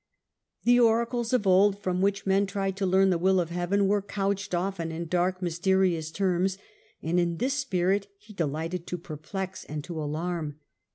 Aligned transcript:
The 0.63 0.79
oracles 0.79 1.31
of 1.31 1.45
old, 1.45 1.77
from 1.77 2.01
which 2.01 2.25
men 2.25 2.47
tried 2.47 2.75
to 2.77 2.87
learn 2.87 3.11
the 3.11 3.19
will 3.19 3.39
of 3.39 3.51
heaven, 3.51 3.87
were 3.87 4.01
couched 4.01 4.55
often 4.55 4.91
in 4.91 5.05
dark 5.05 5.43
mys 5.43 5.57
affected 5.59 5.69
terious 5.77 6.11
terms, 6.11 6.57
and 7.03 7.19
in 7.19 7.37
this 7.37 7.53
spirit 7.53 8.07
he 8.17 8.33
delighted 8.33 8.79
the*auaent^^ 8.87 8.87
to 8.87 8.97
perplex 8.97 9.63
and 9.63 9.83
to 9.83 10.01
alarm. 10.01 10.59